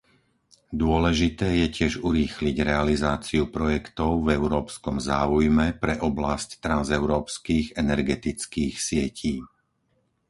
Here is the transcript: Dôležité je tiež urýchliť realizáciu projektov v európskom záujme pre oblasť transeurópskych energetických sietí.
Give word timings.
Dôležité 0.83 1.47
je 1.61 1.67
tiež 1.77 1.93
urýchliť 2.09 2.55
realizáciu 2.71 3.43
projektov 3.57 4.11
v 4.25 4.33
európskom 4.37 4.95
záujme 5.11 5.67
pre 5.83 5.93
oblasť 6.09 6.49
transeurópskych 6.65 7.67
energetických 7.83 8.75
sietí. 8.87 9.33